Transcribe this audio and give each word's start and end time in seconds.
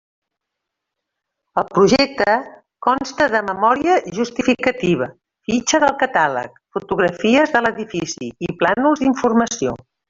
El 1.61 1.67
projecte 1.73 2.37
consta 2.87 3.29
de 3.35 3.43
memòria 3.51 3.99
justificativa, 4.17 5.11
fitxa 5.51 5.83
del 5.87 5.97
catàleg, 6.05 6.59
fotografies 6.79 7.59
de 7.59 7.67
l'edifici 7.67 8.35
i 8.51 8.55
plànols 8.65 9.07
d'informació. 9.07 9.83